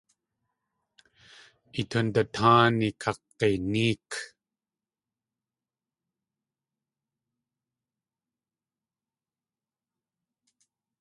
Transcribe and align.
I 1.79 1.81
tundatáani 1.91 2.89
kakg̲inéek. 3.01 4.09